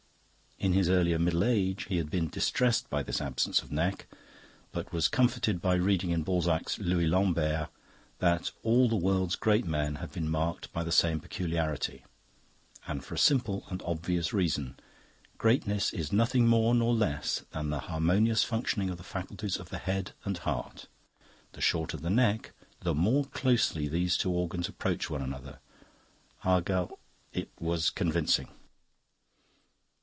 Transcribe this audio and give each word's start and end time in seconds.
In 0.57 0.73
his 0.73 0.89
earlier 0.91 1.17
middle 1.17 1.43
age 1.43 1.85
he 1.85 1.97
had 1.97 2.11
been 2.11 2.27
distressed 2.29 2.87
by 2.87 3.01
this 3.01 3.19
absence 3.19 3.63
of 3.63 3.71
neck, 3.71 4.05
but 4.71 4.93
was 4.93 5.07
comforted 5.07 5.59
by 5.59 5.73
reading 5.73 6.11
in 6.11 6.21
Balzac's 6.21 6.77
"Louis 6.77 7.07
Lambert" 7.07 7.69
that 8.19 8.51
all 8.61 8.87
the 8.87 8.95
world's 8.95 9.35
great 9.35 9.65
men 9.65 9.95
have 9.95 10.11
been 10.11 10.29
marked 10.29 10.71
by 10.71 10.83
the 10.83 10.91
same 10.91 11.19
peculiarity, 11.19 12.05
and 12.85 13.03
for 13.03 13.15
a 13.15 13.17
simple 13.17 13.65
and 13.69 13.81
obvious 13.87 14.33
reason: 14.33 14.77
Greatness 15.39 15.93
is 15.93 16.11
nothing 16.13 16.45
more 16.45 16.75
nor 16.75 16.93
less 16.93 17.43
than 17.49 17.71
the 17.71 17.79
harmonious 17.89 18.43
functioning 18.43 18.91
of 18.91 18.97
the 18.99 19.03
faculties 19.03 19.57
of 19.57 19.69
the 19.69 19.79
head 19.79 20.11
and 20.25 20.37
heart; 20.39 20.85
the 21.53 21.59
shorter 21.61 21.97
the 21.97 22.11
neck, 22.11 22.51
the 22.81 22.93
more 22.93 23.25
closely 23.25 23.87
these 23.87 24.15
two 24.15 24.29
organs 24.29 24.69
approach 24.69 25.09
one 25.09 25.23
another; 25.23 25.57
argal...It 26.43 27.49
was 27.59 27.89
convincing. 27.89 28.49